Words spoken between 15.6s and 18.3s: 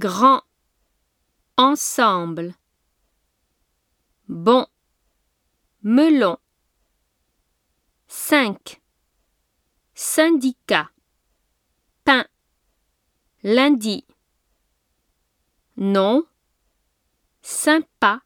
non, sympa.